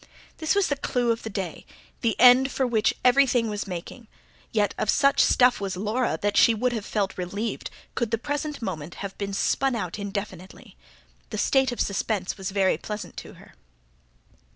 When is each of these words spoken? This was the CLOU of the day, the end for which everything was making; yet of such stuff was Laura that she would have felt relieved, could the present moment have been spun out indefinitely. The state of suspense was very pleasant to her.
This 0.39 0.55
was 0.55 0.65
the 0.65 0.75
CLOU 0.77 1.11
of 1.11 1.21
the 1.21 1.29
day, 1.29 1.63
the 2.01 2.19
end 2.19 2.49
for 2.51 2.65
which 2.65 2.95
everything 3.05 3.49
was 3.51 3.67
making; 3.67 4.07
yet 4.51 4.73
of 4.79 4.89
such 4.89 5.19
stuff 5.19 5.61
was 5.61 5.77
Laura 5.77 6.17
that 6.23 6.35
she 6.35 6.55
would 6.55 6.73
have 6.73 6.87
felt 6.87 7.19
relieved, 7.19 7.69
could 7.93 8.09
the 8.09 8.17
present 8.17 8.63
moment 8.63 8.95
have 9.05 9.15
been 9.19 9.31
spun 9.31 9.75
out 9.75 9.99
indefinitely. 9.99 10.75
The 11.29 11.37
state 11.37 11.71
of 11.71 11.79
suspense 11.79 12.35
was 12.35 12.49
very 12.49 12.79
pleasant 12.79 13.15
to 13.17 13.33
her. 13.35 13.53